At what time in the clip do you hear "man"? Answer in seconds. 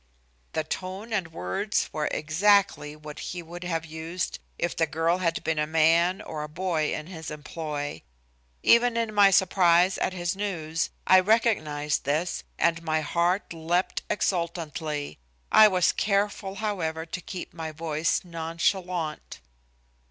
5.67-6.23